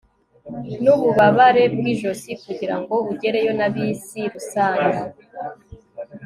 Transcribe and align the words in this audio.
nububabare 0.83 1.63
bwijosi 1.75 2.31
kugirango 2.43 2.95
ugereyo 3.11 3.51
na 3.59 3.67
bisi 3.73 4.19
rusange 4.33 5.01